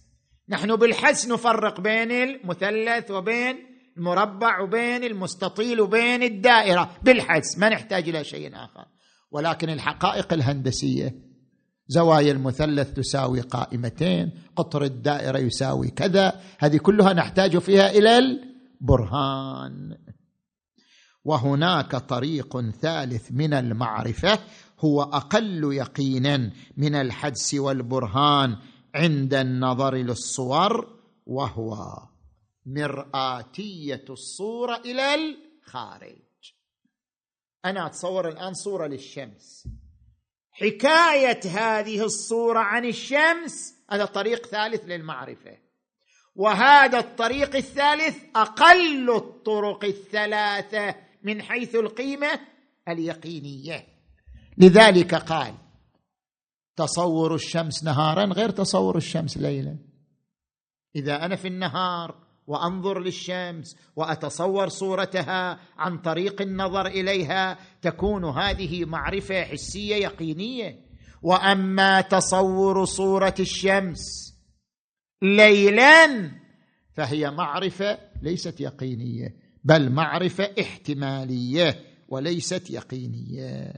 [0.49, 6.91] نحن بالحدس نفرق بين المثلث وبين المربع وبين المستطيل وبين الدائرة.
[7.03, 8.85] بالحدس ما نحتاج إلى شيء آخر.
[9.31, 11.15] ولكن الحقائق الهندسية
[11.87, 16.41] زوايا المثلث تساوي قائمتين قطر الدائرة يساوي كذا.
[16.59, 19.97] هذه كلها نحتاج فيها إلى البرهان.
[21.25, 24.39] وهناك طريق ثالث من المعرفة
[24.81, 28.57] هو أقل يقينا من الحدس والبرهان
[28.95, 30.87] عند النظر للصور
[31.27, 31.77] وهو
[32.67, 36.55] مرآتية الصورة إلى الخارج.
[37.65, 39.69] أنا أتصور الآن صورة للشمس.
[40.51, 45.59] حكاية هذه الصورة عن الشمس هذا طريق ثالث للمعرفة.
[46.35, 52.41] وهذا الطريق الثالث أقل الطرق الثلاثة من حيث القيمة
[52.89, 53.87] اليقينية.
[54.59, 55.55] لذلك قال
[56.77, 59.79] تصور الشمس نهارا غير تصور الشمس ليلا.
[60.97, 69.45] إذا أنا في النهار وأنظر للشمس وأتصور صورتها عن طريق النظر إليها تكون هذه معرفة
[69.45, 70.87] حسية يقينية.
[71.23, 74.35] وأما تصور صورة الشمس
[75.23, 76.31] ليلا
[76.95, 83.73] فهي معرفة ليست يقينية بل معرفة احتمالية وليست يقينية.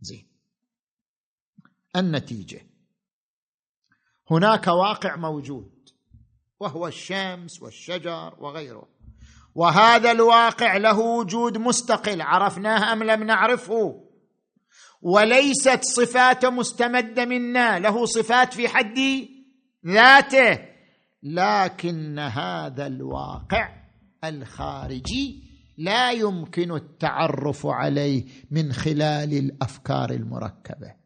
[0.00, 0.26] زين.
[1.96, 2.60] النتيجة.
[4.30, 5.73] هناك واقع موجود.
[6.60, 8.88] وهو الشمس والشجر وغيره.
[9.54, 14.00] وهذا الواقع له وجود مستقل عرفناه أم لم نعرفه؟
[15.02, 18.98] وليست صفاته مستمدة منا له صفات في حد
[19.86, 20.58] ذاته
[21.22, 23.68] لكن هذا الواقع
[24.24, 25.44] الخارجي
[25.78, 31.03] لا يمكن التعرف عليه من خلال الأفكار المركبة.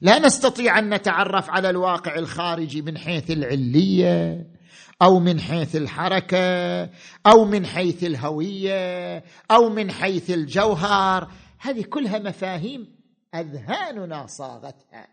[0.00, 4.46] لا نستطيع أن نتعرف على الواقع الخارجي من حيث العلية
[5.02, 6.82] أو من حيث الحركة
[7.26, 11.28] أو من حيث الهوية أو من حيث الجوهر.
[11.60, 12.96] هذه كلها مفاهيم
[13.34, 15.06] أذهاننا صاغتها.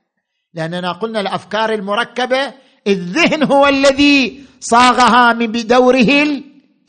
[0.53, 2.53] لأننا قلنا الأفكار المركبة
[2.87, 6.23] الذهن هو الذي صاغها من بدوره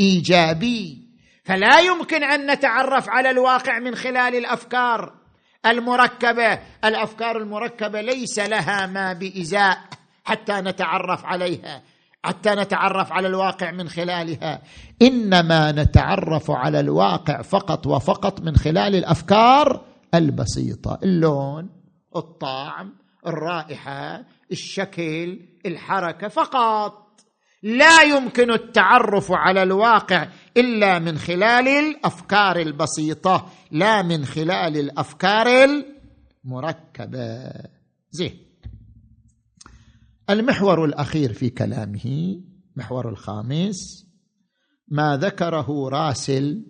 [0.01, 1.03] الإيجابي.
[1.45, 5.22] فلا يمكن أن نتعرف على الواقع من خلال الأفكار.
[5.67, 9.79] المركبة الأفكار المركبة ليس لها ما بإزاء
[10.25, 11.83] حتى نتعرف عليها
[12.25, 14.63] حتى نتعرف على الواقع من خلالها.
[15.03, 19.81] إنما نتعرف على الواقع فقط وفقط من خلال الأفكار
[20.15, 20.99] البسيطة.
[21.03, 21.71] اللون
[22.17, 22.93] الطعم
[23.27, 27.12] الرائحة الشكل الحركة فقط.
[27.63, 35.47] لا يمكن التعرف على الواقع إلا من خلال الأفكار البسيطة لا من خلال الأفكار
[36.45, 37.53] المركبة.
[38.11, 38.39] زين.
[40.31, 42.41] المحور الأخير في كلامه
[42.77, 44.07] محور الخامس
[44.89, 46.67] ما ذكره راسل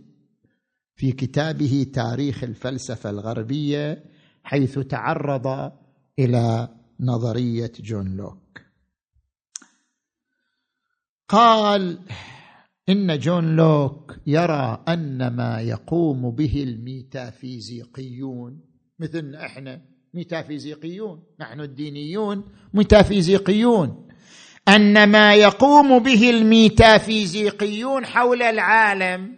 [0.97, 4.05] في كتابه تاريخ الفلسفة الغربية
[4.45, 5.73] حيث تعرض
[6.19, 6.69] إلى
[7.01, 8.42] نظرية جون لوك.
[11.33, 11.99] قال
[12.89, 18.61] إن جون لوك يرى أن ما يقوم به الميتافيزيقيون
[18.99, 19.81] مثل إحنا
[20.15, 24.09] ميتافيزيقيون نحن الدينيون ميتافيزيقيون.
[24.69, 29.37] أن ما يقوم به الميتافيزيقيون حول العالم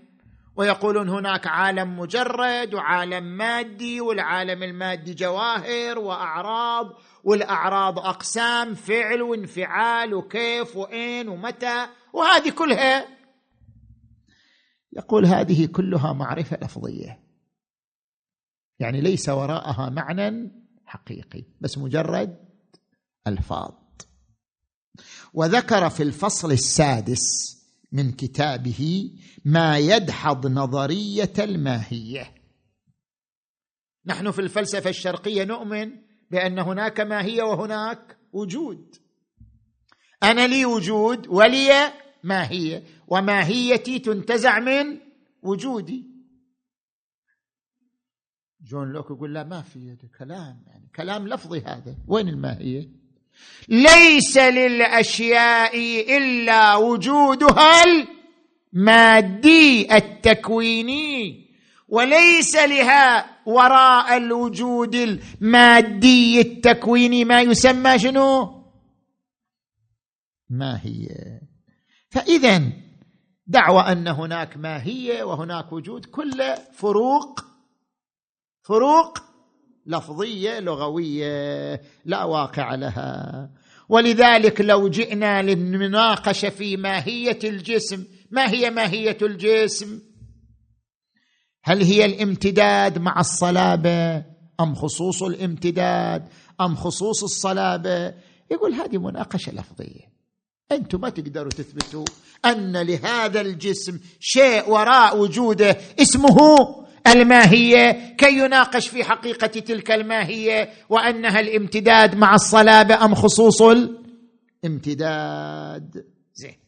[0.57, 6.93] ويقولون هناك عالم مجرد وعالم مادي والعالم المادي جواهر وأعراض
[7.25, 13.07] والأعراض أقسام فعل وانفعال وكيف واين ومتى وهذه كلها
[14.93, 17.21] يقول هذه كلها معرفة لفظية.
[18.79, 20.53] يعني ليس وراءها معنى
[20.87, 22.37] حقيقي بس مجرد
[23.27, 23.73] ألفاظ.
[25.33, 27.55] وذكر في الفصل السادس
[27.95, 29.11] من كتابه
[29.45, 32.35] ما يدحض نظرية الماهية.
[34.07, 35.93] نحن في الفلسفة الشرقية نؤمن
[36.31, 38.97] بأن هناك ماهية وهناك وجود.
[40.23, 41.93] أنا لي وجود ولي
[42.25, 45.01] ماهية وماهيتي تنتزع من
[45.43, 46.11] وجودي.
[48.61, 51.97] جون لوك يقول لا ما في كلام يعني كلام لفظي هذا.
[52.07, 53.04] وين الماهية؟
[53.68, 55.78] ليس للأشياء
[56.16, 57.82] إلا وجودها
[58.74, 61.45] المادي التكويني
[61.89, 67.24] وليس لها وراء الوجود المادي التكويني.
[67.24, 68.64] ما يسمى شنو؟
[70.51, 71.43] ماهيه
[72.11, 72.72] فاذا
[73.47, 77.45] دعوى أن هناك ماهيه وهناك وجود كل فروق
[78.62, 79.18] فروق
[79.87, 83.51] لفظية لغوية لا واقع لها.
[83.89, 90.01] ولذلك لو جئنا للمناقشه في ماهية الجسم ما هي ماهية الجسم؟
[91.64, 94.24] هل هي الامتداد مع الصلابة
[94.61, 96.28] أم خصوص الامتداد؟
[96.61, 98.14] أم خصوص الصلابة؟
[98.51, 100.14] يقول هذه مناقشة لفظية.
[100.72, 102.05] أنتم ما تقدروا تثبتوا
[102.45, 106.37] أن لهذا الجسم شيء وراء وجوده اسمه
[107.07, 113.63] الماهية كي يناقش في حقيقة تلك الماهية وأنها الامتداد مع الصلابة أم خصوص
[114.65, 116.15] الامتداد.
[116.35, 116.59] زين.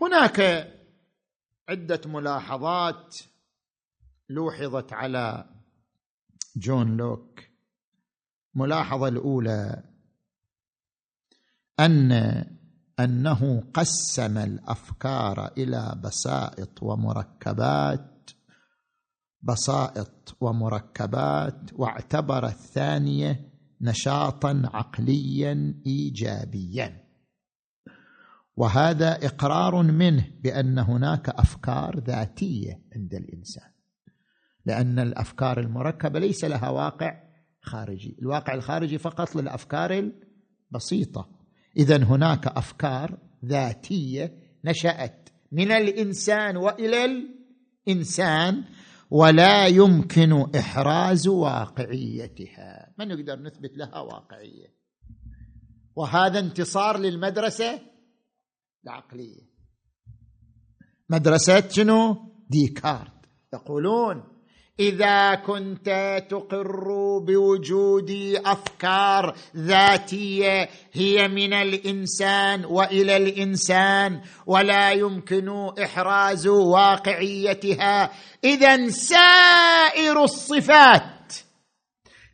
[0.00, 0.68] هناك
[1.68, 3.16] عدة ملاحظات
[4.28, 5.50] لوحظت على
[6.56, 7.40] جون لوك.
[8.54, 9.82] الملاحظه الأولى
[11.80, 12.44] أن
[13.00, 18.30] أنه قسم الأفكار إلى بسائط ومركبات
[19.42, 27.04] بسائط ومركبات واعتبر الثانية نشاطا عقليا ايجابيا.
[28.56, 33.70] وهذا إقرار منه بأن هناك أفكار ذاتية عند الإنسان
[34.66, 37.24] لأن الأفكار المركبة ليس لها واقع
[37.62, 40.12] خارجي الواقع الخارجي فقط للأفكار
[40.70, 41.43] البسيطة.
[41.76, 48.64] اذا هناك أفكار ذاتية نشأت من الإنسان وإلى الإنسان
[49.10, 52.94] ولا يمكن إحراز واقعيتها.
[52.98, 54.74] ما نقدر نثبت لها واقعية؟
[55.96, 57.80] وهذا انتصار للمدرسة
[58.84, 59.42] العقلية.
[61.10, 62.16] مدرسة شنو؟
[62.50, 63.12] ديكارت.
[63.54, 64.33] يقولون
[64.80, 78.10] إذا كنت تقر بوجود أفكار ذاتية هي من الإنسان وإلى الإنسان ولا يمكن إحراز واقعيتها.
[78.44, 81.32] إذا سائر الصفات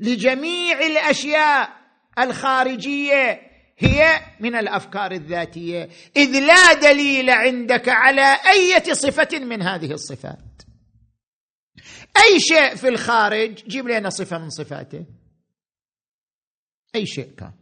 [0.01, 1.69] لجميع الأشياء
[2.19, 3.41] الخارجية
[3.79, 5.89] هي من الأفكار الذاتية.
[6.17, 10.50] إذ لا دليل عندك على أي صفة من هذه الصفات.
[12.17, 15.07] أي شيء في الخارج جيب لنا صفة من صفاته.
[16.95, 17.53] أي شيء كان.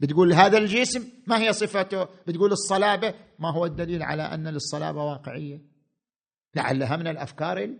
[0.00, 5.60] بتقول هذا الجسم ما هي صفته؟ بتقول الصلابة ما هو الدليل على أن للصلابة واقعية؟
[6.54, 7.76] لعلها من الأفكار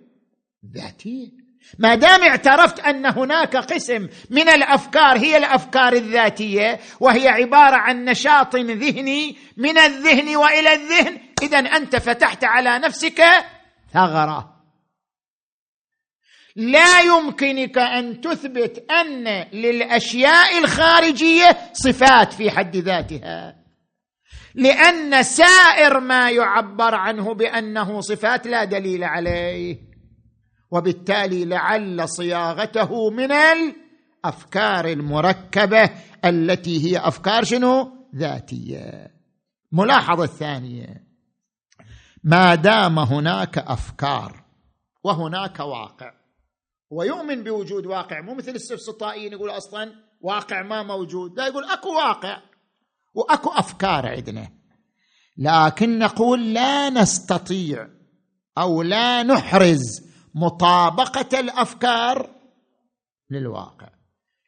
[0.65, 1.43] الذاتية.
[1.79, 8.57] ما دام اعترفت أن هناك قسم من الأفكار هي الأفكار الذاتية وهي عبارة عن نشاط
[8.57, 13.23] ذهني من الذهن وإلى الذهن اذا أنت فتحت على نفسك
[13.93, 14.52] ثغرة.
[16.57, 23.63] لا يمكنك أن تثبت أن للأشياء الخارجية صفات في حد ذاتها.
[24.55, 29.79] لأن سائر ما يعبر عنه بأنه صفات لا دليل عليه.
[30.71, 35.91] وبالتالي لعل صياغته من الأفكار المركبة
[36.25, 39.11] التي هي أفكار شنو؟ ذاتية.
[39.73, 41.03] ملاحظة الثانية.
[42.25, 44.43] ما دام هناك أفكار
[45.05, 46.22] وهناك واقع
[46.93, 52.43] ويؤمن بوجود واقع مو مثل السفسطائيين يقول أصلا واقع ما موجود لا يقول أكو واقع
[53.15, 54.49] وأكو أفكار عندنا
[55.37, 57.89] لكن نقول لا نستطيع
[58.59, 59.81] أو لا نحرز
[60.35, 62.31] مطابقة الأفكار
[63.31, 63.89] للواقع.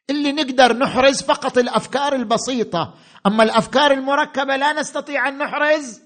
[0.09, 2.93] اللي نقدر نحرز فقط الأفكار البسيطة
[3.27, 6.01] أما الأفكار المركبة لا نستطيع أن نحرز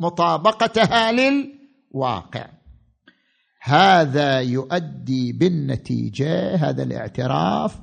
[0.00, 2.57] مطابقتها للواقع.
[3.68, 7.80] هذا يؤدي بالنتيجة هذا الاعتراف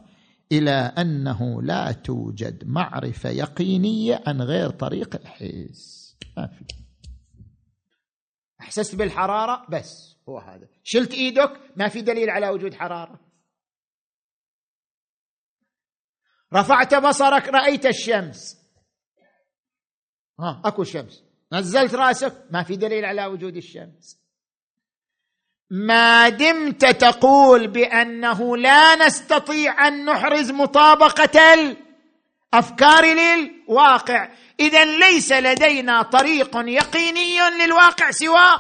[0.52, 6.18] إلى أنه لا توجد معرفة يقينية عن غير طريق الحس.
[6.38, 6.66] ما في.
[8.62, 10.68] أحسست بالحرارة؟ بس هو هذا.
[10.84, 13.20] شلت إيدك؟ ما في دليل على وجود حرارة.
[16.54, 18.58] رفعت بصرك؟ رأيت الشمس.
[20.40, 21.24] ها أكو شمس.
[21.54, 24.25] نزلت رأسك؟ ما في دليل على وجود الشمس.
[25.70, 34.30] ما دمت تقول بأنه لا نستطيع أن نحرز مطابقة الافكار للواقع.
[34.60, 38.58] إذا ليس لدينا طريق يقيني للواقع سوى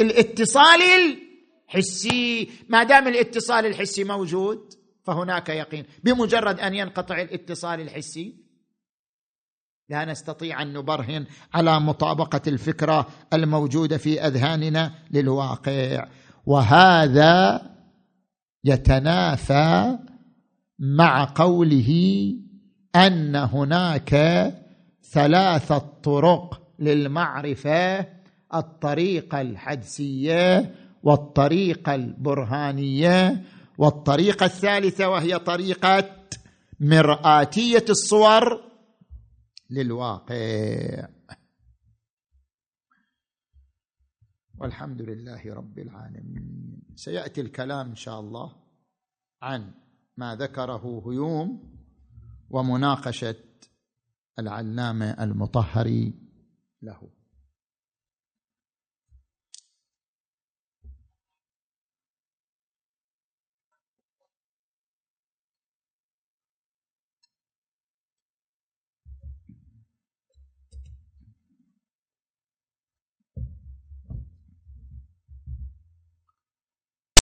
[0.00, 0.80] الاتصال
[1.68, 2.50] الحسي.
[2.68, 4.74] ما دام الاتصال الحسي موجود
[5.06, 5.86] فهناك يقين.
[6.04, 8.50] بمجرد أن ينقطع الاتصال الحسي
[9.88, 16.06] لا نستطيع أن نبرهن على مطابقة الفكرة الموجودة في أذهاننا للواقع.
[16.50, 17.62] وهذا
[18.64, 19.98] يتنافى
[20.78, 21.90] مع قوله
[22.96, 24.14] أن هناك
[25.12, 28.06] ثلاثة طرق للمعرفة
[28.54, 33.42] الطريقة الحدسية والطريقة البرهانية
[33.78, 36.04] والطريقة الثالثة وهي طريقة
[36.80, 38.60] مرآتية الصور
[39.70, 41.06] للواقع.
[44.60, 46.82] والحمد لله رب العالمين.
[46.94, 48.56] سيأتي الكلام إن شاء الله
[49.42, 49.74] عن
[50.16, 51.72] ما ذكره هيوم
[52.50, 53.34] ومناقشة
[54.38, 56.14] العلامة المطهري
[56.82, 57.10] له.